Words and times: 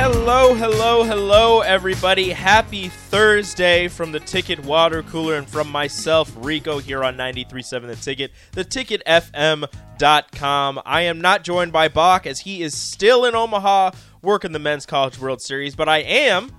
Hello, 0.00 0.54
hello, 0.54 1.02
hello, 1.02 1.60
everybody. 1.62 2.30
Happy 2.30 2.86
Thursday 2.86 3.88
from 3.88 4.12
the 4.12 4.20
Ticket 4.20 4.64
Water 4.64 5.02
Cooler 5.02 5.34
and 5.34 5.48
from 5.48 5.68
myself, 5.68 6.32
Rico, 6.36 6.78
here 6.78 7.02
on 7.02 7.16
93.7 7.16 7.88
The 7.88 7.96
Ticket, 7.96 8.30
theticketfm.com. 8.52 10.82
I 10.86 11.02
am 11.02 11.20
not 11.20 11.42
joined 11.42 11.72
by 11.72 11.88
Bach 11.88 12.28
as 12.28 12.38
he 12.38 12.62
is 12.62 12.76
still 12.76 13.24
in 13.24 13.34
Omaha 13.34 13.90
working 14.22 14.52
the 14.52 14.60
Men's 14.60 14.86
College 14.86 15.18
World 15.18 15.42
Series, 15.42 15.74
but 15.74 15.88
I 15.88 15.98
am 15.98 16.52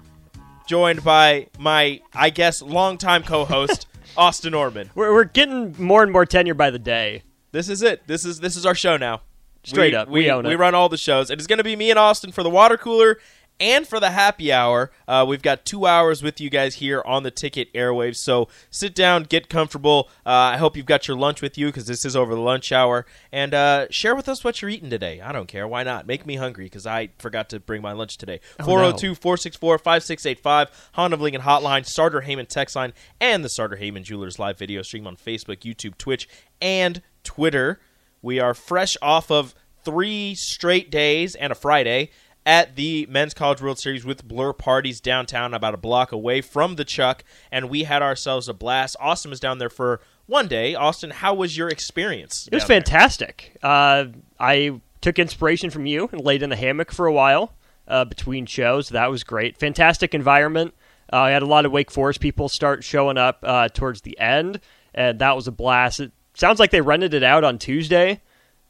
joined 0.68 1.06
by 1.06 1.48
my, 1.58 2.02
I 2.14 2.32
guess, 2.32 2.62
longtime 2.62 3.24
co 3.24 3.46
host, 3.46 3.88
Austin 4.18 4.54
Orman. 4.54 4.90
We're, 4.96 5.14
we're 5.14 5.24
getting 5.24 5.82
more 5.82 6.04
and 6.04 6.12
more 6.12 6.26
tenure 6.26 6.56
by 6.56 6.72
the 6.72 6.80
day. 6.80 7.24
This 7.54 7.70
is 7.70 7.84
it. 7.84 8.06
This 8.06 8.26
is 8.26 8.42
this 8.42 8.58
is 8.58 8.66
our 8.66 8.76
show 8.76 8.98
now. 8.98 9.22
Straight 9.70 9.94
up, 9.94 10.10
we 10.10 10.30
own 10.30 10.46
it. 10.46 10.50
We 10.50 10.56
run 10.56 10.76
all 10.76 10.90
the 10.90 10.98
shows. 10.98 11.30
It 11.30 11.40
is 11.40 11.48
going 11.48 11.58
to 11.58 11.64
be 11.64 11.76
me 11.76 11.90
and 11.90 12.00
Austin 12.00 12.32
for 12.32 12.44
the 12.44 12.50
water 12.50 12.78
cooler 12.78 13.18
and 13.60 13.88
for 13.88 14.00
the 14.00 14.12
happy 14.12 14.52
hour. 14.52 14.92
Uh, 15.08 15.26
we've 15.28 15.42
got 15.42 15.66
two 15.66 15.86
hours 15.86 16.24
with 16.24 16.40
you 16.40 16.50
guys 16.50 16.76
here 16.76 17.04
on 17.06 17.24
the 17.24 17.32
ticket 17.32 17.72
airwaves. 17.74 18.16
So 18.18 18.48
sit 18.70 18.96
down, 18.96 19.24
get 19.24 19.50
comfortable. 19.50 20.10
Uh, 20.26 20.30
I 20.30 20.58
hope 20.58 20.78
you've 20.78 20.86
got 20.86 21.08
your 21.08 21.18
lunch 21.18 21.42
with 21.42 21.58
you 21.58 21.68
because 21.68 21.88
this 21.88 22.06
is 22.06 22.16
over 22.16 22.34
the 22.34 22.42
lunch 22.42 22.72
hour. 22.72 23.06
And 23.32 23.54
uh, 23.54 23.88
share 23.90 24.16
with 24.16 24.30
us 24.30 24.44
what 24.44 24.62
you're 24.62 24.72
eating 24.72 24.90
today. 24.90 25.20
I 25.22 25.32
don't 25.32 25.48
care. 25.48 25.68
Why 25.68 25.84
not? 25.84 26.08
Make 26.08 26.26
me 26.26 26.36
hungry 26.36 26.66
because 26.66 26.86
I 26.86 27.10
forgot 27.20 27.50
to 27.50 27.60
bring 27.60 27.82
my 27.82 27.92
lunch 27.92 28.18
today. 28.18 28.40
402 28.64 29.16
464 29.16 29.78
5685, 29.80 30.90
Honda 30.94 31.16
of 31.16 31.22
Lincoln 31.22 31.42
Hotline, 31.42 31.86
Sartor 31.86 32.22
Hamann 32.22 32.46
text 32.46 32.76
line, 32.76 32.94
and 33.20 33.44
the 33.44 33.50
Sartor 33.50 33.76
Hamann 33.76 34.04
Jewelers 34.04 34.40
live 34.40 34.58
video 34.58 34.82
stream 34.82 35.06
on 35.08 35.18
Facebook, 35.18 35.60
YouTube, 35.60 35.98
Twitch, 35.98 36.30
and 36.62 37.02
Twitter. 37.24 37.80
We 38.22 38.40
are 38.40 38.54
fresh 38.54 38.98
off 39.02 39.32
of 39.32 39.56
three 39.84 40.36
straight 40.36 40.92
days 40.92 41.36
and 41.36 41.52
a 41.52 41.56
Friday 41.56 42.10
at 42.46 42.76
the 42.76 43.06
Men's 43.10 43.34
College 43.34 43.62
World 43.62 43.80
Series 43.80 44.06
with 44.06 44.28
Blur 44.28 44.54
Parties 44.54 45.00
downtown, 45.00 45.54
about 45.54 45.74
a 45.74 45.78
block 45.78 46.12
away 46.12 46.42
from 46.42 46.76
the 46.76 46.86
Chuck, 46.86 47.24
and 47.52 47.70
we 47.70 47.84
had 47.84 48.02
ourselves 48.02 48.50
a 48.50 48.54
blast. 48.54 48.96
Austin 49.00 49.30
was 49.30 49.40
down 49.40 49.58
there 49.60 49.70
for 49.70 50.02
one 50.26 50.48
day. 50.48 50.76
Austin, 50.76 51.12
how 51.12 51.34
was 51.34 51.58
your 51.58 51.70
experience? 51.70 52.48
It 52.52 52.56
was 52.56 52.64
fantastic. 52.64 53.58
Uh, 53.62 54.06
I 54.40 54.82
took 55.02 55.20
inspiration 55.20 55.70
from 55.70 55.86
you 55.86 56.10
and 56.12 56.22
laid 56.22 56.42
in 56.44 56.50
the 56.50 56.56
hammock 56.56 56.92
for 56.92 57.06
a 57.06 57.14
while 57.14 57.54
uh, 57.88 58.06
between 58.06 58.46
shows. 58.46 58.90
That 58.90 59.10
was 59.12 59.24
great. 59.24 59.58
Fantastic 59.58 60.14
environment. 60.14 60.74
Uh, 61.12 61.18
I 61.18 61.32
had 61.32 61.42
a 61.42 61.48
lot 61.48 61.66
of 61.66 61.72
Wake 61.72 61.92
Forest 61.92 62.20
people 62.20 62.50
start 62.50 62.84
showing 62.84 63.18
up 63.18 63.40
uh, 63.44 63.70
towards 63.70 64.02
the 64.02 64.20
end, 64.20 64.60
and 64.94 65.20
that 65.20 65.36
was 65.36 65.48
a 65.48 65.52
blast. 65.52 66.00
It 66.00 66.12
sounds 66.40 66.60
like 66.60 66.72
they 66.72 66.82
rented 66.82 67.14
it 67.14 67.24
out 67.24 67.44
on 67.44 67.58
Tuesday 67.58 68.22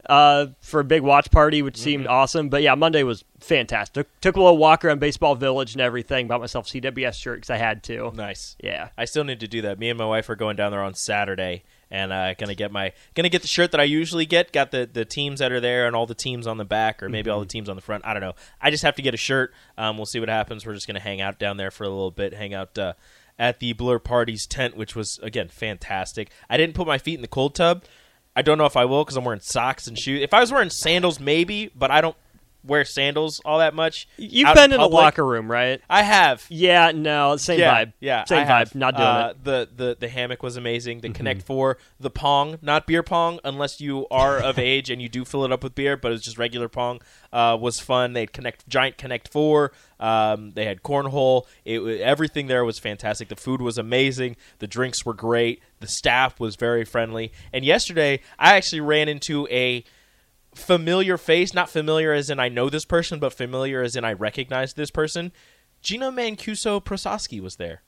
uh, 0.08 0.48
for 0.62 0.80
a 0.80 0.84
big 0.84 1.04
watch 1.04 1.30
party, 1.32 1.62
which 1.62 1.78
seemed 1.78 2.08
awesome. 2.08 2.50
But 2.50 2.62
yeah, 2.62 2.76
Monday 2.76 3.04
was 3.04 3.24
fantastic. 3.40 4.08
Took, 4.22 4.36
a 4.36 4.40
little 4.40 4.58
walk 4.58 4.86
around 4.86 5.00
Baseball 5.00 5.36
Village 5.36 5.74
and 5.74 5.82
everything. 5.82 6.28
Bought 6.28 6.42
myself 6.42 6.68
a 6.68 6.70
CWS 6.82 7.14
shirt 7.16 7.38
because 7.38 7.50
I 7.50 7.58
had 7.58 7.84
to. 7.84 8.12
Nice. 8.16 8.56
Yeah. 8.64 8.90
I 8.98 9.06
still 9.06 9.24
need 9.24 9.40
to 9.42 9.48
do 9.48 9.62
that. 9.64 9.80
Me 9.80 9.90
and 9.90 9.98
my 9.98 10.06
wife 10.06 10.30
are 10.30 10.36
going 10.36 10.56
down 10.56 10.72
there 10.72 10.84
on 10.84 10.94
Saturday, 10.94 11.64
and 11.92 12.12
uh, 12.14 12.34
gonna 12.36 12.56
get 12.56 12.72
my 12.72 12.94
gonna 13.16 13.30
get 13.30 13.42
the 13.42 13.48
shirt 13.48 13.72
that 13.72 13.80
I 13.80 13.84
usually 13.84 14.26
get. 14.26 14.52
Got 14.52 14.72
the 14.72 14.90
the 14.92 15.06
teams 15.06 15.40
that 15.40 15.52
are 15.52 15.60
there 15.60 15.88
and 15.88 15.96
all 15.96 16.06
the 16.06 16.16
teams 16.16 16.48
on 16.48 16.58
the 16.58 16.66
back, 16.66 17.04
or 17.04 17.10
maybe 17.10 17.30
all 17.30 17.40
the 17.40 17.46
teams 17.46 17.70
on 17.70 17.76
the 17.76 17.82
front. 17.82 18.06
I 18.06 18.14
don't 18.14 18.22
know. 18.22 18.36
I 18.62 18.72
just 18.72 18.84
have 18.84 18.96
to 18.96 19.02
get 19.02 19.14
a 19.14 19.18
shirt. 19.18 19.54
Um, 19.78 19.98
we'll 19.98 20.06
see 20.06 20.20
what 20.20 20.30
happens. 20.30 20.66
We're 20.66 20.76
just 20.76 20.88
gonna 20.88 21.00
hang 21.00 21.22
out 21.22 21.40
down 21.40 21.58
there 21.58 21.72
for 21.72 21.84
a 21.84 21.90
little 21.90 22.12
bit. 22.12 22.34
Hang 22.34 22.54
out. 22.54 22.78
Uh, 22.78 22.94
at 23.40 23.60
the 23.60 23.74
Blur 23.74 23.98
Party's 23.98 24.46
tent, 24.46 24.76
which 24.76 24.96
was 24.96 25.18
again 25.24 25.48
fantastic. 25.48 26.30
I 26.50 26.58
didn't 26.58 26.76
put 26.76 26.86
my 26.86 26.98
feet 26.98 27.16
in 27.16 27.22
the 27.22 27.28
cold 27.28 27.56
tub. 27.56 27.86
I 28.36 28.42
don't 28.42 28.58
know 28.58 28.66
if 28.66 28.78
I 28.78 28.86
will 28.86 29.04
because 29.04 29.18
I'm 29.18 29.24
wearing 29.24 29.40
socks 29.40 29.88
and 29.88 29.98
shoes. 29.98 30.22
If 30.22 30.34
I 30.34 30.42
was 30.42 30.52
wearing 30.52 30.70
sandals, 30.70 31.20
maybe, 31.20 31.72
but 31.76 31.90
I 31.90 32.02
don't 32.02 32.16
wear 32.64 32.84
sandals 32.86 33.40
all 33.46 33.60
that 33.60 33.74
much. 33.74 34.08
You've 34.18 34.54
been 34.54 34.74
in 34.74 34.80
a 34.80 34.88
locker 34.88 35.26
room, 35.26 35.50
right? 35.50 35.82
I 35.90 36.04
have. 36.04 36.46
Yeah, 36.50 36.92
no, 36.94 37.38
same 37.38 37.60
yeah, 37.60 37.86
vibe. 37.86 37.94
Yeah, 38.00 38.26
same 38.26 38.40
I 38.40 38.44
have. 38.46 38.70
vibe. 38.70 38.76
Not 38.76 38.96
doing 38.98 39.08
Uh, 39.08 39.28
it. 39.30 39.36
Mm-hmm. 39.38 39.44
The, 39.44 39.70
the 39.76 39.98
the 40.02 40.10
hammock 40.10 40.44
was 40.44 40.58
amazing. 40.58 41.00
The 41.02 41.10
Connect 41.10 41.42
Four, 41.42 41.78
the 42.00 42.10
Pong, 42.10 42.58
not 42.62 42.86
beer 42.88 43.04
pong, 43.04 43.40
unless 43.44 43.80
you 43.80 44.08
are 44.12 44.38
of 44.38 44.60
age 44.60 44.90
and 44.90 45.02
you 45.02 45.10
do 45.10 45.26
fill 45.26 45.46
it 45.46 45.52
up 45.52 45.64
with 45.64 45.76
beer, 45.76 45.96
but 45.98 46.12
it's 46.12 46.24
just 46.24 46.38
regular 46.38 46.68
Pong. 46.70 47.02
Uh, 47.32 47.58
was 47.60 47.80
fun. 47.80 48.14
They 48.14 48.22
had 48.22 48.34
Connect 48.34 48.68
giant 48.68 48.98
Connect 48.98 49.28
Four. 49.32 49.72
Um, 50.00 50.52
they 50.52 50.66
had 50.66 50.82
cornhole. 50.84 51.46
It 51.66 51.82
everything 52.02 52.48
there 52.48 52.64
was 52.66 52.80
fantastic. 52.80 53.28
The 53.30 53.36
food 53.36 53.62
was 53.62 53.78
amazing. 53.78 54.36
The 54.60 54.68
drinks 54.68 55.06
were 55.06 55.14
great. 55.14 55.62
The 55.80 55.88
staff 55.88 56.40
was 56.40 56.56
very 56.56 56.86
friendly. 56.86 57.32
And 57.54 57.64
yesterday, 57.64 58.22
I 58.38 58.56
actually 58.56 58.82
ran 58.82 59.08
into 59.10 59.48
a 59.50 59.84
familiar 60.60 61.18
face, 61.18 61.54
not 61.54 61.70
familiar 61.70 62.14
as 62.14 62.30
in 62.30 62.40
I 62.40 62.50
know 62.50 62.70
this 62.70 62.86
person, 62.86 63.20
but 63.20 63.34
familiar 63.34 63.82
as 63.82 63.96
in 63.96 64.04
I 64.06 64.14
recognize 64.14 64.74
this 64.74 64.92
person. 64.92 65.32
Gina 65.82 66.12
Mancuso 66.12 66.84
Prososki 66.84 67.42
was 67.42 67.56
there. 67.56 67.84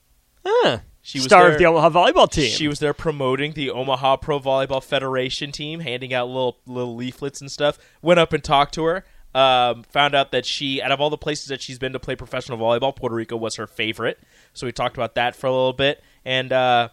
Huh. 0.45 0.79
She 1.01 1.19
was 1.19 1.25
Star 1.25 1.43
there- 1.43 1.51
of 1.53 1.57
the 1.59 1.65
Omaha 1.65 1.89
volleyball 1.89 2.29
team. 2.31 2.49
She 2.49 2.67
was 2.67 2.79
there 2.79 2.93
promoting 2.93 3.53
the 3.53 3.69
Omaha 3.71 4.17
Pro 4.17 4.39
Volleyball 4.39 4.83
Federation 4.83 5.51
team, 5.51 5.79
handing 5.81 6.13
out 6.13 6.27
little 6.27 6.59
little 6.65 6.95
leaflets 6.95 7.41
and 7.41 7.51
stuff. 7.51 7.77
Went 8.01 8.19
up 8.19 8.33
and 8.33 8.43
talked 8.43 8.73
to 8.75 8.83
her. 8.85 9.05
Um, 9.33 9.83
found 9.83 10.13
out 10.13 10.31
that 10.31 10.45
she, 10.45 10.81
out 10.81 10.91
of 10.91 10.99
all 10.99 11.09
the 11.09 11.17
places 11.17 11.47
that 11.47 11.61
she's 11.61 11.79
been 11.79 11.93
to 11.93 11.99
play 11.99 12.15
professional 12.17 12.57
volleyball, 12.57 12.93
Puerto 12.95 13.15
Rico 13.15 13.37
was 13.37 13.55
her 13.55 13.65
favorite. 13.65 14.19
So 14.53 14.65
we 14.67 14.73
talked 14.73 14.97
about 14.97 15.15
that 15.15 15.35
for 15.37 15.47
a 15.47 15.51
little 15.51 15.71
bit, 15.73 16.03
and 16.25 16.51
uh, 16.51 16.89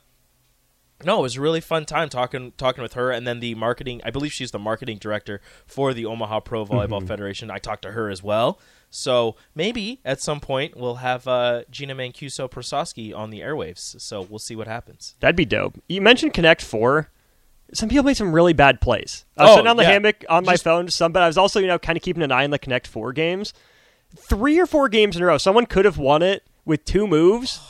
no, 1.05 1.21
it 1.21 1.23
was 1.23 1.37
a 1.37 1.41
really 1.41 1.61
fun 1.61 1.85
time 1.85 2.09
talking 2.09 2.53
talking 2.57 2.83
with 2.83 2.95
her. 2.95 3.11
And 3.11 3.27
then 3.27 3.41
the 3.41 3.55
marketing, 3.55 4.01
I 4.05 4.11
believe 4.11 4.33
she's 4.33 4.51
the 4.51 4.59
marketing 4.59 4.99
director 4.99 5.41
for 5.67 5.95
the 5.95 6.05
Omaha 6.07 6.41
Pro 6.41 6.65
Volleyball 6.67 7.07
Federation. 7.07 7.51
I 7.51 7.59
talked 7.59 7.83
to 7.83 7.93
her 7.93 8.09
as 8.11 8.23
well. 8.23 8.59
So 8.91 9.37
maybe 9.55 10.01
at 10.05 10.21
some 10.21 10.41
point 10.41 10.77
we'll 10.77 10.97
have 10.97 11.29
uh, 11.29 11.63
Gina 11.71 11.95
Mancuso 11.95 12.51
Prososki 12.51 13.15
on 13.15 13.31
the 13.31 13.41
airwaves. 13.41 14.01
So 14.01 14.23
we'll 14.23 14.39
see 14.39 14.57
what 14.57 14.67
happens. 14.67 15.15
That'd 15.21 15.37
be 15.37 15.45
dope. 15.45 15.79
You 15.89 16.01
mentioned 16.01 16.33
Connect 16.35 16.63
Four. 16.63 17.11
Some 17.75 17.91
people 17.91 18.05
made 18.05 18.17
some 18.17 18.33
really 18.33 18.55
bad 18.55 18.81
plays. 18.81 19.27
I 19.37 19.43
was 19.43 19.51
Oh, 19.51 19.55
sitting 19.57 19.69
on 19.69 19.77
the 19.77 19.83
yeah. 19.83 19.91
hammock 19.91 20.25
on 20.31 20.45
my 20.47 20.55
Just- 20.55 20.65
phone, 20.65 20.89
some, 20.89 21.13
but 21.13 21.23
I 21.23 21.27
was 21.27 21.37
also, 21.37 21.61
you 21.61 21.67
know, 21.67 21.79
kind 21.79 21.99
of 21.99 22.03
keeping 22.03 22.23
an 22.23 22.33
eye 22.33 22.45
on 22.45 22.51
the 22.51 22.59
Connect 22.59 22.87
Four 22.87 23.13
games. 23.13 23.53
Three 24.17 24.59
or 24.59 24.65
four 24.65 24.89
games 24.89 25.17
in 25.17 25.23
a 25.23 25.27
row, 25.27 25.37
someone 25.37 25.67
could 25.67 25.85
have 25.85 25.99
won 25.99 26.23
it 26.23 26.45
with 26.65 26.87
two 26.87 27.07
moves. 27.07 27.61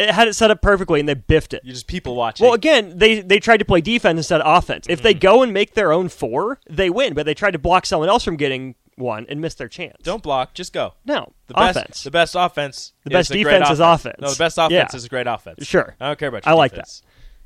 It 0.00 0.10
had 0.10 0.26
it 0.28 0.34
set 0.34 0.50
up 0.50 0.62
perfectly, 0.62 0.98
and 1.00 1.08
they 1.08 1.14
biffed 1.14 1.54
it. 1.54 1.62
You're 1.64 1.74
just 1.74 1.86
people 1.86 2.16
watching. 2.16 2.44
Well, 2.44 2.54
again, 2.54 2.96
they 2.98 3.20
they 3.20 3.38
tried 3.38 3.58
to 3.58 3.64
play 3.64 3.80
defense 3.80 4.16
instead 4.18 4.40
of 4.40 4.56
offense. 4.58 4.86
If 4.88 4.98
Mm-hmm. 5.00 5.04
they 5.04 5.14
go 5.14 5.42
and 5.42 5.52
make 5.52 5.74
their 5.74 5.92
own 5.92 6.08
four, 6.08 6.58
they 6.68 6.90
win. 6.90 7.14
But 7.14 7.26
they 7.26 7.34
tried 7.34 7.52
to 7.52 7.58
block 7.58 7.86
someone 7.86 8.08
else 8.08 8.24
from 8.24 8.36
getting 8.36 8.74
one 8.96 9.24
and 9.28 9.40
miss 9.40 9.54
their 9.54 9.68
chance. 9.68 9.96
don't 10.02 10.22
block, 10.22 10.52
just 10.52 10.72
go. 10.74 10.92
no 11.06 11.32
The 11.46 11.54
best, 11.54 11.76
offense. 11.78 12.02
the 12.02 12.10
best 12.10 12.34
offense. 12.34 12.92
The 13.04 13.10
best 13.10 13.32
defense 13.32 13.70
is 13.70 13.80
offense. 13.80 14.16
No, 14.20 14.30
the 14.30 14.36
best 14.36 14.58
offense 14.58 14.72
Yeah. 14.72 14.96
is 14.96 15.04
a 15.04 15.08
great 15.08 15.26
offense. 15.26 15.66
Sure. 15.66 15.96
I 16.00 16.08
don't 16.08 16.18
care 16.18 16.28
about. 16.28 16.44
Your 16.44 16.52
I 16.54 16.56
like 16.56 16.72
defense. 16.72 17.02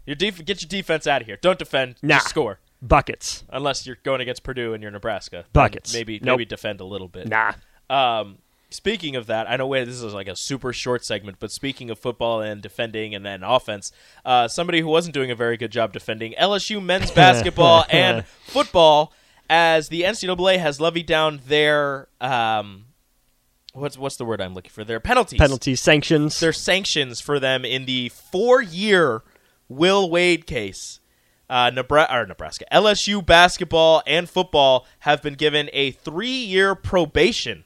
Your 0.07 0.17
def- 0.17 0.45
get 0.45 0.63
your 0.63 0.69
defense 0.69 1.07
out 1.07 1.21
of 1.21 1.27
here. 1.29 1.39
Don't 1.41 1.59
defend. 1.59 1.97
Nah. 2.03 2.17
Just 2.17 2.29
score. 2.29 2.59
Buckets. 2.83 3.45
Unless 3.51 3.87
you're 3.87 3.99
going 4.03 4.21
against 4.21 4.43
Purdue 4.43 4.75
and 4.75 4.83
you're 4.83 4.91
Nebraska. 4.93 5.45
Buckets. 5.53 5.95
Maybe 5.95 6.19
Nope. 6.21 6.39
maybe 6.39 6.45
defend 6.45 6.81
a 6.81 6.85
little 6.85 7.09
bit. 7.09 7.29
Nah. 7.29 7.53
Um, 7.89 8.39
speaking 8.75 9.17
of 9.17 9.27
that, 9.27 9.49
I 9.49 9.57
know 9.57 9.73
this 9.73 10.03
is 10.03 10.13
like 10.13 10.29
a 10.29 10.37
super 10.37 10.73
short 10.73 11.05
segment, 11.05 11.39
but 11.39 11.51
speaking 11.51 11.91
of 11.91 11.99
football 11.99 12.41
and 12.41 12.61
defending 12.61 13.15
and 13.15 13.25
then 13.25 13.43
offense, 13.43 13.93
uh, 14.25 14.49
somebody 14.49 14.81
who 14.81 14.89
wasn't 14.89 15.15
doing 15.15 15.31
a 15.31 15.35
very 15.35 15.57
good 15.57 15.71
job 15.71 15.93
defending 15.93 16.35
LSU 16.41 16.83
men's 16.83 17.11
basketball 17.13 17.85
and 17.91 18.27
football, 18.47 19.13
as 19.49 19.89
the 19.89 20.03
NCAA 20.03 20.59
has 20.59 20.81
levied 20.81 21.07
down 21.07 21.41
their 21.47 22.09
um, 22.21 22.87
what's 23.73 23.97
what's 23.97 24.17
the 24.17 24.25
word 24.25 24.41
I'm 24.41 24.55
looking 24.55 24.71
for? 24.71 24.85
Their 24.85 25.01
penalties. 25.01 25.39
Penalties, 25.39 25.81
sanctions. 25.81 26.41
Their 26.41 26.53
sanctions 26.53 27.21
for 27.21 27.39
them 27.39 27.65
in 27.65 27.85
the 27.85 28.09
four-year 28.09 29.23
Will 29.69 30.11
Wade 30.11 30.47
case. 30.47 31.01
Uh, 31.49 31.71
Nebraska, 31.71 32.17
or 32.17 32.27
Nebraska, 32.27 32.65
LSU 32.73 33.25
basketball 33.25 34.03
and 34.07 34.31
football 34.31 34.87
have 35.01 35.21
been 35.21 35.35
given 35.35 35.69
a 35.75 35.91
three-year 35.91 36.75
probation. 36.75 37.65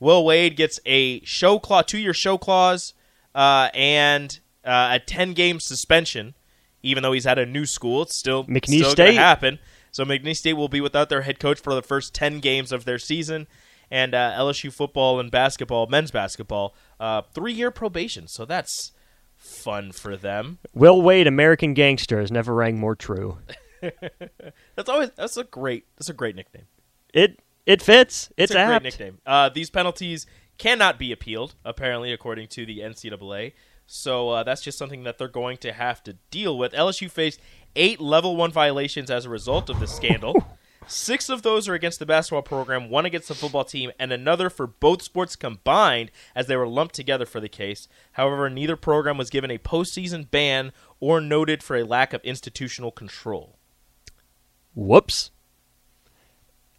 Will 0.00 0.24
Wade 0.24 0.56
gets 0.56 0.78
a 0.86 1.20
show-cause, 1.24 1.84
two-year 1.86 2.14
show-cause, 2.14 2.94
uh, 3.34 3.68
and 3.74 4.38
uh, 4.64 4.90
a 4.92 4.98
ten-game 5.00 5.60
suspension. 5.60 6.34
Even 6.82 7.02
though 7.02 7.12
he's 7.12 7.26
at 7.26 7.38
a 7.38 7.46
new 7.46 7.66
school, 7.66 8.02
it's 8.02 8.14
still 8.16 8.44
McNeese 8.44 8.78
still 8.78 8.90
State. 8.90 9.14
happen. 9.16 9.58
So 9.90 10.04
McNeese 10.04 10.36
State 10.36 10.52
will 10.52 10.68
be 10.68 10.80
without 10.80 11.08
their 11.08 11.22
head 11.22 11.40
coach 11.40 11.58
for 11.58 11.74
the 11.74 11.82
first 11.82 12.14
10 12.14 12.38
games 12.38 12.70
of 12.70 12.84
their 12.84 12.98
season. 12.98 13.48
And 13.90 14.14
uh, 14.14 14.32
LSU 14.36 14.72
football 14.72 15.18
and 15.18 15.28
basketball, 15.30 15.88
men's 15.88 16.12
basketball, 16.12 16.74
uh, 17.00 17.22
three 17.34 17.52
year 17.52 17.72
probation. 17.72 18.28
So 18.28 18.44
that's 18.44 18.92
fun 19.34 19.90
for 19.90 20.16
them. 20.16 20.58
Will 20.72 21.02
Wade, 21.02 21.26
American 21.26 21.74
gangster, 21.74 22.20
has 22.20 22.30
never 22.30 22.54
rang 22.54 22.78
more 22.78 22.94
true. 22.94 23.38
That's 24.76 24.88
always 24.88 25.10
that's 25.16 25.36
a 25.36 25.44
great 25.44 25.84
that's 25.96 26.08
a 26.08 26.12
great 26.12 26.34
nickname. 26.34 26.64
It 27.14 27.40
it 27.68 27.82
fits. 27.82 28.32
It's, 28.36 28.50
It's 28.50 28.56
a 28.56 28.58
apt. 28.60 28.82
great 28.82 28.82
nickname. 28.82 29.18
Uh, 29.26 29.48
these 29.50 29.70
penalties 29.70 30.26
cannot 30.56 30.98
be 30.98 31.12
appealed, 31.12 31.54
apparently, 31.64 32.12
according 32.12 32.48
to 32.48 32.66
the 32.66 32.80
NCAA. 32.80 33.52
So 33.86 34.30
uh, 34.30 34.42
that's 34.42 34.62
just 34.62 34.76
something 34.78 35.04
that 35.04 35.18
they're 35.18 35.28
going 35.28 35.58
to 35.58 35.72
have 35.72 36.02
to 36.04 36.14
deal 36.30 36.58
with. 36.58 36.72
LSU 36.72 37.10
faced 37.10 37.40
eight 37.76 38.00
level 38.00 38.36
one 38.36 38.50
violations 38.52 39.10
as 39.10 39.24
a 39.24 39.30
result 39.30 39.70
of 39.70 39.80
this 39.80 39.94
scandal. 39.94 40.34
Six 40.86 41.28
of 41.28 41.42
those 41.42 41.68
are 41.68 41.74
against 41.74 41.98
the 41.98 42.06
basketball 42.06 42.40
program, 42.42 42.88
one 42.88 43.04
against 43.04 43.28
the 43.28 43.34
football 43.34 43.64
team, 43.64 43.92
and 43.98 44.10
another 44.10 44.48
for 44.48 44.66
both 44.66 45.02
sports 45.02 45.36
combined 45.36 46.10
as 46.34 46.46
they 46.46 46.56
were 46.56 46.66
lumped 46.66 46.94
together 46.94 47.26
for 47.26 47.40
the 47.40 47.48
case. 47.48 47.88
However, 48.12 48.48
neither 48.48 48.76
program 48.76 49.18
was 49.18 49.28
given 49.28 49.50
a 49.50 49.58
postseason 49.58 50.30
ban 50.30 50.72
or 50.98 51.20
noted 51.20 51.62
for 51.62 51.76
a 51.76 51.84
lack 51.84 52.14
of 52.14 52.22
institutional 52.24 52.90
control. 52.90 53.58
Whoops. 54.74 55.30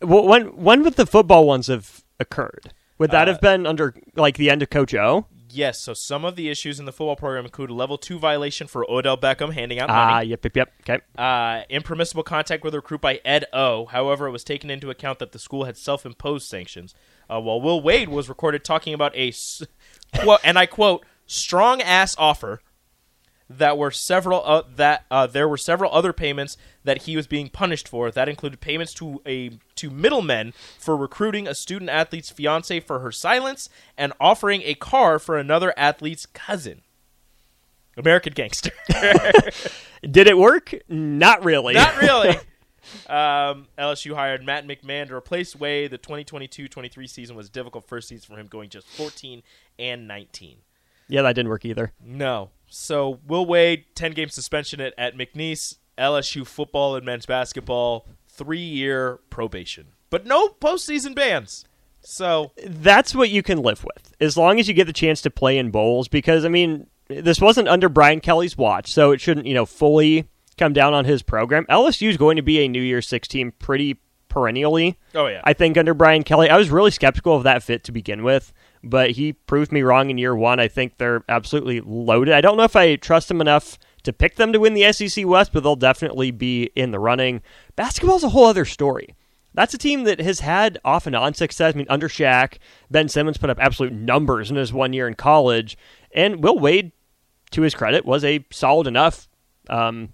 Well, 0.02 0.26
when 0.28 0.48
when 0.56 0.84
would 0.84 0.96
the 0.96 1.06
football 1.06 1.46
ones 1.46 1.68
have 1.68 2.04
occurred? 2.20 2.72
Would 2.98 3.12
that 3.12 3.28
Uh, 3.28 3.32
have 3.34 3.42
been 3.42 3.66
under 3.66 3.94
like 4.16 4.38
the 4.38 4.50
end 4.50 4.62
of 4.62 4.70
Coach 4.70 4.94
O? 4.94 5.26
Yes, 5.52 5.80
so 5.82 5.96
some 5.96 6.26
of 6.26 6.36
the 6.36 6.48
issues 6.50 6.80
in 6.80 6.86
the 6.86 6.92
football 6.92 7.16
program 7.16 7.44
include 7.44 7.72
a 7.72 7.74
level 7.74 7.98
two 7.98 8.20
violation 8.20 8.68
for 8.68 8.86
Odell 8.90 9.18
Beckham 9.18 9.52
handing 9.54 9.80
out 9.80 9.90
Ah, 9.90 10.12
money, 10.18 10.28
yep, 10.28 10.44
yep, 10.46 10.56
yep. 10.56 10.74
Okay. 10.82 11.00
uh, 11.18 11.64
impermissible 11.72 12.22
contact 12.22 12.64
with 12.64 12.76
a 12.76 12.78
recruit 12.78 13.02
by 13.02 13.20
Ed 13.26 13.46
O. 13.52 13.88
However, 13.88 14.28
it 14.28 14.32
was 14.32 14.44
taken 14.44 14.70
into 14.70 14.92
account 14.92 15.18
that 15.18 15.32
the 15.32 15.40
school 15.40 15.64
had 15.66 15.76
self-imposed 15.76 16.48
sanctions. 16.48 16.94
Uh, 17.28 17.40
while 17.42 17.60
Will 17.60 17.82
Wade 17.82 18.10
was 18.10 18.30
recorded 18.30 18.64
talking 18.64 18.94
about 18.94 19.16
a, 19.16 19.30
s- 19.30 19.64
quote, 20.20 20.40
and 20.44 20.60
I 20.60 20.68
quote, 20.68 21.04
strong 21.26 21.82
ass 21.82 22.16
offer 22.20 22.62
that 23.50 23.78
were 23.78 23.92
several 23.92 24.44
uh, 24.46 24.64
that 24.76 25.06
uh, 25.10 25.26
there 25.26 25.48
were 25.48 25.58
several 25.58 25.92
other 25.94 26.14
payments 26.14 26.56
that 26.84 27.04
he 27.04 27.16
was 27.16 27.26
being 27.28 27.50
punished 27.50 27.88
for. 27.88 28.12
That 28.12 28.30
included 28.30 28.62
payments 28.62 28.94
to 28.96 29.22
a 29.26 29.52
to 29.76 29.90
middlemen 29.90 30.54
for 30.78 30.96
recruiting 30.96 31.48
a 31.48 31.56
student 31.56 31.90
athlete's 31.90 32.30
fiance 32.30 32.80
for 32.82 33.00
her 33.00 33.12
silence 33.12 33.70
and 33.98 34.14
offering 34.20 34.62
a 34.64 34.76
car 34.76 35.18
for 35.18 35.38
another 35.38 35.74
athlete's 35.76 36.26
cousin. 36.28 36.82
American 37.98 38.34
gangster. 38.34 38.72
Did 40.10 40.28
it 40.28 40.38
work? 40.38 40.74
Not 40.88 41.44
really. 41.44 41.74
Not 41.74 42.00
really. 42.02 42.38
Um, 43.08 43.68
LSU 43.78 44.16
hired 44.16 44.44
Matt 44.44 44.66
McMahon 44.66 45.10
to 45.10 45.16
replace 45.16 45.56
Wade. 45.56 45.92
The 45.92 46.00
2022-23 46.00 47.08
season 47.08 47.36
was 47.36 47.48
a 47.48 47.52
difficult 47.52 47.88
first 47.88 48.08
season 48.08 48.34
for 48.34 48.40
him, 48.40 48.48
going 48.48 48.70
just 48.70 48.88
14 48.88 49.44
and 49.78 50.08
19. 50.08 50.58
yeah, 51.08 51.22
that 51.22 51.34
didn't 51.34 51.50
work 51.50 51.66
either. 51.66 51.92
No. 52.04 52.50
So 52.70 53.20
Will 53.28 53.46
Wade, 53.46 53.86
10 53.96 54.12
game 54.14 54.30
suspension 54.30 54.80
at, 54.80 54.94
at 54.98 55.18
McNeese, 55.18 55.78
LSU 55.98 56.46
football 56.46 56.96
and 56.96 57.06
men's 57.06 57.26
basketball, 57.26 58.08
three 58.28 58.60
year 58.60 59.20
probation. 59.30 59.88
But 60.10 60.26
no 60.26 60.50
postseason 60.50 61.14
bans. 61.16 61.66
So 62.02 62.52
That's 62.66 63.14
what 63.14 63.30
you 63.30 63.44
can 63.44 63.62
live 63.62 63.84
with, 63.84 64.14
as 64.22 64.38
long 64.38 64.60
as 64.60 64.68
you 64.68 64.74
get 64.74 64.88
the 64.88 64.94
chance 64.94 65.22
to 65.22 65.30
play 65.30 65.58
in 65.58 65.70
bowls. 65.70 66.08
Because 66.08 66.46
I 66.46 66.50
mean, 66.50 66.88
this 67.10 67.42
wasn't 67.42 67.68
under 67.68 67.90
Brian 67.90 68.22
Kelly's 68.22 68.58
watch, 68.58 68.92
so 68.92 69.12
it 69.12 69.20
shouldn't 69.20 69.46
you 69.46 69.54
know 69.54 69.66
fully 69.66 70.30
come 70.58 70.74
down 70.74 70.94
on 70.94 71.06
his 71.06 71.22
program. 71.22 71.66
LSU 71.70 72.10
is 72.10 72.18
going 72.18 72.38
to 72.38 72.42
be 72.42 72.60
a 72.60 72.68
New 72.68 72.82
Year's 72.82 73.08
Six 73.08 73.28
team 73.28 73.52
pretty 73.60 74.00
perennially. 74.30 74.98
Oh, 75.16 75.28
yeah. 75.28 75.42
I 75.44 75.54
think 75.54 75.78
under 75.78 75.94
Brian 75.94 76.24
Kelly, 76.24 76.50
I 76.50 76.58
was 76.58 76.70
really 76.70 76.92
skeptical 76.92 77.36
of 77.36 77.44
that 77.44 77.64
fit 77.64 77.84
to 77.86 77.92
begin 77.92 78.24
with, 78.24 78.54
but 78.84 79.12
he 79.12 79.34
proved 79.34 79.72
me 79.72 79.82
wrong 79.82 80.10
in 80.10 80.18
year 80.18 80.36
one. 80.36 80.60
I 80.60 80.68
think 80.68 80.98
they're 80.98 81.24
absolutely 81.30 81.82
loaded. 81.82 82.34
I 82.34 82.42
don't 82.42 82.58
know 82.58 82.64
if 82.64 82.76
I 82.76 82.96
trust 82.96 83.30
him 83.30 83.42
enough 83.42 83.78
to 84.04 84.14
pick 84.14 84.36
them 84.36 84.54
to 84.54 84.60
win 84.60 84.74
the 84.74 84.92
SEC 84.94 85.26
West, 85.26 85.52
but 85.52 85.64
they'll 85.64 85.76
definitely 85.76 86.32
be 86.32 86.72
in 86.76 86.92
the 86.92 87.00
running. 87.00 87.42
Basketball's 87.76 88.24
a 88.24 88.30
whole 88.30 88.46
other 88.46 88.66
story. 88.66 89.16
That's 89.54 89.74
a 89.74 89.78
team 89.78 90.04
that 90.04 90.22
has 90.22 90.40
had 90.42 90.80
off 90.86 91.08
and 91.08 91.16
on 91.16 91.34
success. 91.34 91.74
I 91.74 91.78
mean, 91.78 91.88
under 91.90 92.08
Shaq, 92.08 92.60
Ben 92.90 93.10
Simmons 93.10 93.38
put 93.38 93.50
up 93.50 93.58
absolute 93.60 93.92
numbers 93.92 94.50
in 94.50 94.56
his 94.58 94.72
one 94.72 94.94
year 94.94 95.08
in 95.08 95.16
college, 95.16 95.78
and 96.14 96.44
Will 96.44 96.58
Wade, 96.58 96.92
to 97.52 97.64
his 97.64 97.74
credit, 97.74 98.06
was 98.06 98.24
a 98.24 98.46
solid 98.52 98.88
enough 98.88 99.28
um, 99.70 100.14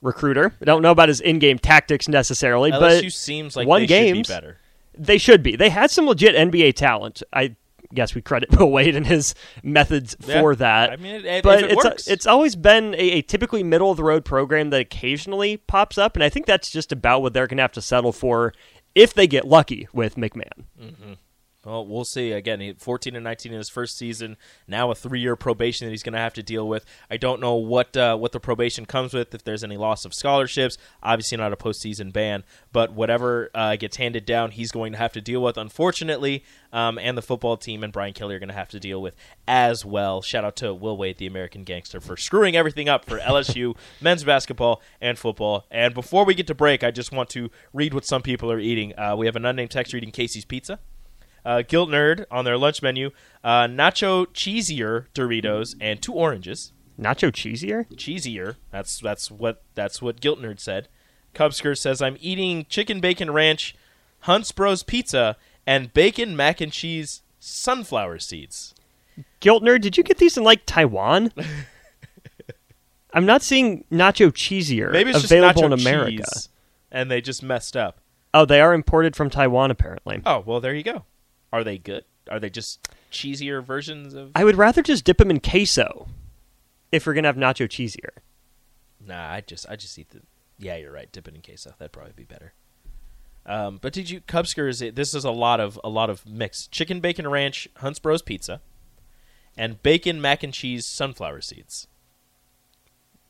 recruiter. 0.00 0.54
I 0.60 0.64
don't 0.64 0.82
know 0.82 0.90
about 0.90 1.08
his 1.08 1.20
in-game 1.20 1.58
tactics 1.58 2.08
necessarily, 2.08 2.70
but 2.70 3.04
LSU 3.04 3.12
seems 3.12 3.56
like 3.56 3.68
games. 3.86 4.26
should 4.26 4.32
be 4.32 4.34
better. 4.34 4.58
they 4.98 5.18
should 5.18 5.42
be. 5.42 5.54
They 5.54 5.68
had 5.70 5.90
some 5.90 6.06
legit 6.06 6.34
NBA 6.34 6.74
talent. 6.74 7.22
I 7.32 7.54
guess 7.94 8.14
we 8.14 8.22
credit 8.22 8.56
Will 8.58 8.70
Wade 8.72 8.96
and 8.96 9.06
his 9.06 9.34
methods 9.62 10.16
Yeah. 10.26 10.40
for 10.40 10.56
that. 10.56 10.90
I 10.90 10.96
mean, 10.96 11.24
if- 11.24 11.42
but 11.42 11.62
it 11.64 11.72
it's 11.72 11.84
uh, 11.84 11.88
works. 11.88 12.08
it's 12.08 12.26
always 12.26 12.56
been 12.56 12.94
a, 12.94 12.98
a 12.98 13.22
typically 13.22 13.62
middle 13.62 13.90
of 13.90 13.96
the 13.96 14.04
road 14.04 14.24
program 14.24 14.70
that 14.70 14.80
occasionally 14.80 15.56
pops 15.56 15.98
up, 15.98 16.14
and 16.16 16.22
I 16.24 16.28
think 16.28 16.46
that's 16.46 16.70
just 16.70 16.92
about 16.92 17.22
what 17.22 17.32
they're 17.34 17.46
going 17.46 17.58
to 17.58 17.62
have 17.62 17.72
to 17.72 17.82
settle 17.82 18.12
for 18.12 18.52
if 18.94 19.14
they 19.14 19.26
get 19.26 19.46
lucky 19.46 19.88
with 19.92 20.16
McMahon. 20.16 20.64
Mm-hmm. 20.80 21.12
Well, 21.64 21.86
we'll 21.86 22.04
see. 22.04 22.32
Again, 22.32 22.74
14 22.76 23.14
and 23.14 23.22
19 23.22 23.52
in 23.52 23.58
his 23.58 23.68
first 23.68 23.96
season. 23.96 24.36
Now 24.66 24.90
a 24.90 24.96
three-year 24.96 25.36
probation 25.36 25.86
that 25.86 25.92
he's 25.92 26.02
going 26.02 26.14
to 26.14 26.18
have 26.18 26.34
to 26.34 26.42
deal 26.42 26.66
with. 26.66 26.84
I 27.08 27.16
don't 27.16 27.40
know 27.40 27.54
what 27.54 27.96
uh, 27.96 28.16
what 28.16 28.32
the 28.32 28.40
probation 28.40 28.84
comes 28.84 29.14
with. 29.14 29.32
If 29.32 29.44
there's 29.44 29.62
any 29.62 29.76
loss 29.76 30.04
of 30.04 30.12
scholarships, 30.12 30.76
obviously 31.04 31.38
not 31.38 31.52
a 31.52 31.56
postseason 31.56 32.12
ban. 32.12 32.42
But 32.72 32.92
whatever 32.92 33.50
uh, 33.54 33.76
gets 33.76 33.96
handed 33.96 34.26
down, 34.26 34.50
he's 34.50 34.72
going 34.72 34.90
to 34.92 34.98
have 34.98 35.12
to 35.12 35.20
deal 35.20 35.40
with. 35.40 35.56
Unfortunately, 35.56 36.44
um, 36.72 36.98
and 36.98 37.16
the 37.16 37.22
football 37.22 37.56
team 37.56 37.84
and 37.84 37.92
Brian 37.92 38.12
Kelly 38.12 38.34
are 38.34 38.40
going 38.40 38.48
to 38.48 38.54
have 38.54 38.70
to 38.70 38.80
deal 38.80 39.00
with 39.00 39.14
as 39.46 39.84
well. 39.84 40.20
Shout 40.20 40.44
out 40.44 40.56
to 40.56 40.74
Will 40.74 40.96
Wade, 40.96 41.18
the 41.18 41.26
American 41.28 41.62
gangster, 41.62 42.00
for 42.00 42.16
screwing 42.16 42.56
everything 42.56 42.88
up 42.88 43.04
for 43.04 43.20
LSU 43.20 43.76
men's 44.00 44.24
basketball 44.24 44.82
and 45.00 45.16
football. 45.16 45.66
And 45.70 45.94
before 45.94 46.24
we 46.24 46.34
get 46.34 46.48
to 46.48 46.56
break, 46.56 46.82
I 46.82 46.90
just 46.90 47.12
want 47.12 47.30
to 47.30 47.50
read 47.72 47.94
what 47.94 48.04
some 48.04 48.22
people 48.22 48.50
are 48.50 48.58
eating. 48.58 48.98
Uh, 48.98 49.14
we 49.16 49.26
have 49.26 49.36
an 49.36 49.46
unnamed 49.46 49.70
text 49.70 49.92
reading 49.92 50.10
Casey's 50.10 50.44
Pizza 50.44 50.80
uh, 51.44 51.62
Guilt 51.62 51.88
Nerd 51.90 52.24
on 52.30 52.44
their 52.44 52.56
lunch 52.56 52.82
menu, 52.82 53.10
uh, 53.42 53.66
nacho 53.66 54.26
cheesier 54.28 55.06
Doritos 55.14 55.74
and 55.80 56.00
two 56.00 56.12
oranges. 56.12 56.72
Nacho 57.00 57.32
cheesier? 57.32 57.86
Cheesier. 57.94 58.56
That's 58.70 58.98
that's 59.00 59.30
what 59.30 59.62
that's 59.74 60.00
what 60.02 60.20
Guilt 60.20 60.40
Nerd 60.40 60.60
said. 60.60 60.88
Cubsker 61.34 61.76
says 61.76 62.02
I'm 62.02 62.16
eating 62.20 62.66
chicken 62.68 63.00
bacon 63.00 63.30
ranch, 63.30 63.74
Hunts 64.20 64.52
Bros 64.52 64.82
pizza, 64.82 65.36
and 65.66 65.92
bacon 65.92 66.36
mac 66.36 66.60
and 66.60 66.70
cheese 66.72 67.22
sunflower 67.40 68.18
seeds. 68.20 68.74
Guilt 69.40 69.62
nerd, 69.62 69.80
did 69.80 69.96
you 69.96 70.02
get 70.04 70.18
these 70.18 70.36
in 70.36 70.44
like 70.44 70.62
Taiwan? 70.66 71.32
I'm 73.14 73.26
not 73.26 73.42
seeing 73.42 73.84
nacho 73.92 74.30
cheesier 74.30 74.90
Maybe 74.90 75.10
it's 75.10 75.24
available 75.24 75.66
in 75.66 75.72
America. 75.72 76.10
cheese, 76.10 76.48
and 76.90 77.10
they 77.10 77.20
just 77.20 77.42
messed 77.42 77.76
up. 77.76 77.98
Oh, 78.32 78.46
they 78.46 78.60
are 78.60 78.72
imported 78.72 79.14
from 79.16 79.28
Taiwan 79.28 79.70
apparently. 79.70 80.22
Oh 80.24 80.42
well, 80.46 80.60
there 80.60 80.74
you 80.74 80.82
go. 80.82 81.04
Are 81.52 81.64
they 81.64 81.78
good? 81.78 82.04
Are 82.30 82.40
they 82.40 82.50
just 82.50 82.88
cheesier 83.10 83.62
versions 83.62 84.14
of? 84.14 84.30
I 84.34 84.44
would 84.44 84.56
rather 84.56 84.82
just 84.82 85.04
dip 85.04 85.18
them 85.18 85.30
in 85.30 85.40
queso 85.40 86.08
if 86.90 87.06
we're 87.06 87.14
gonna 87.14 87.28
have 87.28 87.36
nacho 87.36 87.68
cheesier. 87.68 88.20
Nah, 89.04 89.30
I 89.32 89.40
just 89.40 89.66
I 89.68 89.76
just 89.76 89.98
eat 89.98 90.10
the. 90.10 90.20
Yeah, 90.58 90.76
you're 90.76 90.92
right. 90.92 91.10
Dip 91.10 91.26
it 91.26 91.34
in 91.34 91.42
queso. 91.42 91.74
That'd 91.78 91.92
probably 91.92 92.12
be 92.14 92.24
better. 92.24 92.52
Um, 93.44 93.78
but 93.82 93.92
did 93.92 94.08
you 94.08 94.20
Cubsker? 94.20 94.68
Is 94.68 94.80
it, 94.80 94.94
this 94.94 95.14
is 95.14 95.24
a 95.24 95.30
lot 95.30 95.58
of 95.58 95.78
a 95.82 95.88
lot 95.88 96.10
of 96.10 96.24
mix 96.26 96.68
chicken 96.68 97.00
bacon 97.00 97.26
ranch 97.28 97.68
Hunts 97.76 97.98
Bros 97.98 98.22
pizza, 98.22 98.60
and 99.56 99.82
bacon 99.82 100.20
mac 100.20 100.42
and 100.42 100.54
cheese 100.54 100.86
sunflower 100.86 101.40
seeds. 101.40 101.88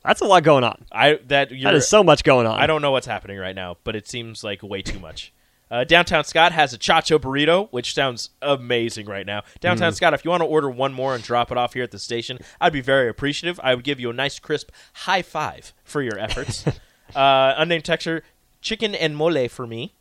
That's 0.05 0.21
a 0.21 0.25
lot 0.25 0.43
going 0.43 0.64
on. 0.64 0.85
I 0.91 1.19
that 1.29 1.50
you're, 1.52 1.71
That 1.71 1.76
is 1.76 1.88
so 1.88 2.02
much 2.05 2.25
going 2.25 2.47
on. 2.47 2.61
I 2.61 2.67
don't 2.67 2.83
know 2.83 2.91
what's 2.91 3.07
happening 3.07 3.38
right 3.38 3.55
now, 3.55 3.76
but 3.85 3.97
it 3.97 4.09
seems 4.09 4.45
like 4.45 4.62
way 4.62 4.83
too 4.83 4.99
much. 4.99 5.33
Uh, 5.73 5.85
Downtown 5.85 6.23
Scott 6.25 6.52
has 6.52 6.75
a 6.75 6.79
Chacho 6.79 7.19
burrito, 7.19 7.69
which 7.71 7.95
sounds 7.95 8.29
amazing 8.43 9.07
right 9.07 9.25
now. 9.25 9.43
Downtown 9.61 9.95
Scott, 9.95 10.12
if 10.12 10.23
you 10.23 10.31
want 10.31 10.43
to 10.43 10.47
order 10.47 10.69
one 10.69 10.93
more 10.93 11.14
and 11.14 11.25
drop 11.25 11.50
it 11.50 11.57
off 11.57 11.73
here 11.73 11.83
at 11.83 11.91
the 11.91 11.99
station, 11.99 12.38
I'd 12.61 12.75
be 12.75 12.83
very 12.83 13.09
appreciative. 13.09 13.59
I 13.64 13.75
would 13.75 13.83
give 13.83 13.99
you 13.99 14.11
a 14.11 14.12
nice, 14.12 14.38
crisp 14.38 14.71
high 14.93 15.23
five 15.23 15.73
for 15.83 16.02
your 16.02 16.19
efforts. 16.19 16.67
uh, 17.17 17.55
unnamed 17.57 17.87
texture, 17.87 18.23
chicken 18.61 18.95
and 18.95 19.17
mole 19.17 19.49
for 19.49 19.67
me. 19.67 19.95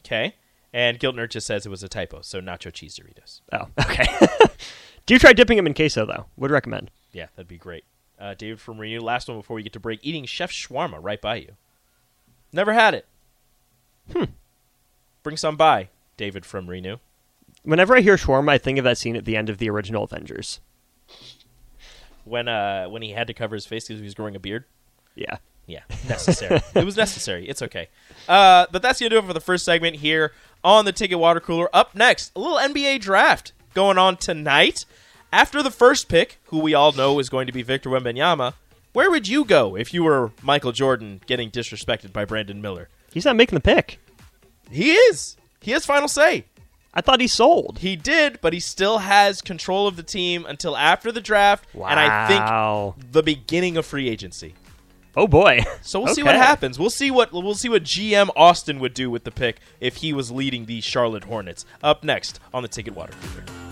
Okay. 0.00 0.34
And 0.72 0.98
Guilt 0.98 1.14
Nerd 1.14 1.30
just 1.30 1.46
says 1.46 1.66
it 1.66 1.68
was 1.68 1.84
a 1.84 1.88
typo, 1.88 2.22
so 2.22 2.40
nacho 2.40 2.72
cheese 2.72 2.98
Doritos. 2.98 3.42
Oh, 3.52 3.68
okay. 3.80 4.06
Do 5.06 5.14
you 5.14 5.20
try 5.20 5.32
dipping 5.32 5.56
them 5.56 5.68
in 5.68 5.74
queso 5.74 6.04
though? 6.04 6.26
Would 6.36 6.50
recommend. 6.50 6.90
Yeah, 7.12 7.26
that'd 7.36 7.46
be 7.46 7.58
great. 7.58 7.84
Uh, 8.18 8.34
David 8.34 8.60
from 8.60 8.78
Renew, 8.78 9.00
last 9.00 9.28
one 9.28 9.38
before 9.38 9.54
we 9.54 9.62
get 9.62 9.72
to 9.74 9.80
break. 9.80 10.00
Eating 10.02 10.24
Chef 10.24 10.50
Shawarma 10.50 10.98
right 11.00 11.20
by 11.20 11.36
you. 11.36 11.52
Never 12.52 12.72
had 12.72 12.94
it. 12.94 13.06
Hmm. 14.12 14.24
Bring 15.22 15.36
some 15.36 15.56
by, 15.56 15.88
David 16.16 16.44
from 16.44 16.68
Renew. 16.68 16.96
Whenever 17.62 17.96
I 17.96 18.00
hear 18.00 18.16
shawarma, 18.16 18.50
I 18.50 18.58
think 18.58 18.78
of 18.78 18.84
that 18.84 18.98
scene 18.98 19.16
at 19.16 19.24
the 19.24 19.36
end 19.36 19.48
of 19.48 19.58
the 19.58 19.70
original 19.70 20.04
Avengers. 20.04 20.60
When 22.24 22.48
uh 22.48 22.86
when 22.86 23.02
he 23.02 23.10
had 23.10 23.26
to 23.26 23.34
cover 23.34 23.54
his 23.54 23.66
face 23.66 23.86
because 23.86 24.00
he 24.00 24.04
was 24.04 24.14
growing 24.14 24.36
a 24.36 24.40
beard. 24.40 24.64
Yeah. 25.14 25.38
Yeah, 25.66 25.82
necessary. 26.08 26.60
it 26.74 26.84
was 26.84 26.96
necessary. 26.96 27.48
It's 27.48 27.62
okay. 27.62 27.88
Uh, 28.28 28.66
but 28.72 28.82
that's 28.82 29.00
gonna 29.00 29.10
do 29.10 29.18
it 29.18 29.24
for 29.24 29.32
the 29.32 29.40
first 29.40 29.64
segment 29.64 29.96
here 29.96 30.32
on 30.64 30.84
the 30.84 30.92
Ticket 30.92 31.18
Water 31.18 31.40
Cooler. 31.40 31.68
Up 31.72 31.94
next, 31.94 32.32
a 32.34 32.40
little 32.40 32.58
NBA 32.58 33.00
draft 33.00 33.52
going 33.74 33.98
on 33.98 34.16
tonight. 34.16 34.84
After 35.32 35.62
the 35.62 35.70
first 35.70 36.08
pick, 36.08 36.40
who 36.46 36.58
we 36.58 36.74
all 36.74 36.92
know 36.92 37.18
is 37.18 37.30
going 37.30 37.46
to 37.46 37.52
be 37.52 37.62
Victor 37.62 37.88
Wembanyama, 37.88 38.54
where 38.92 39.10
would 39.10 39.26
you 39.26 39.44
go 39.44 39.76
if 39.76 39.94
you 39.94 40.04
were 40.04 40.32
Michael 40.42 40.72
Jordan 40.72 41.22
getting 41.26 41.50
disrespected 41.50 42.12
by 42.12 42.26
Brandon 42.26 42.60
Miller? 42.60 42.88
He's 43.12 43.24
not 43.24 43.36
making 43.36 43.56
the 43.56 43.60
pick. 43.60 43.98
He 44.72 44.92
is. 44.92 45.36
He 45.60 45.70
has 45.72 45.84
final 45.86 46.08
say. 46.08 46.46
I 46.94 47.00
thought 47.00 47.20
he 47.20 47.26
sold. 47.26 47.78
He 47.78 47.96
did, 47.96 48.40
but 48.42 48.52
he 48.52 48.60
still 48.60 48.98
has 48.98 49.40
control 49.40 49.86
of 49.86 49.96
the 49.96 50.02
team 50.02 50.44
until 50.46 50.76
after 50.76 51.10
the 51.10 51.20
draft, 51.22 51.64
and 51.74 51.82
I 51.98 52.06
Wow. 52.28 52.94
think 52.98 53.12
the 53.12 53.22
beginning 53.22 53.76
of 53.78 53.86
free 53.86 54.08
agency. 54.10 54.54
Oh 55.16 55.26
boy. 55.26 55.60
So 55.82 56.00
we'll 56.00 56.14
see 56.14 56.22
what 56.22 56.36
happens. 56.36 56.78
We'll 56.78 56.90
see 56.90 57.10
what 57.10 57.32
we'll 57.32 57.54
see 57.54 57.68
what 57.68 57.82
GM 57.82 58.28
Austin 58.36 58.78
would 58.80 58.94
do 58.94 59.10
with 59.10 59.24
the 59.24 59.30
pick 59.30 59.58
if 59.80 59.96
he 59.96 60.12
was 60.12 60.30
leading 60.30 60.66
the 60.66 60.80
Charlotte 60.80 61.24
Hornets. 61.24 61.64
Up 61.82 62.02
next 62.04 62.40
on 62.54 62.62
the 62.62 62.68
Ticket 62.68 62.94
Water 62.94 63.12
Cooler. 63.22 63.71